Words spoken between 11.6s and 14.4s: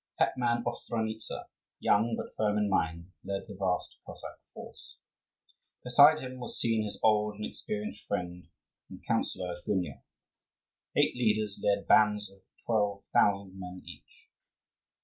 led bands of twelve thousand men each.